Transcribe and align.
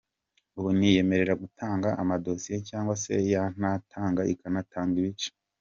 Ubu 0.57 0.69
ntiyemera 0.77 1.33
gutanga 1.43 1.87
amadosiye 2.01 2.57
cyangwa 2.69 2.93
se 3.03 3.13
yanayatanga 3.33 4.21
ikayatanga 4.33 4.95
ibice! 5.01 5.29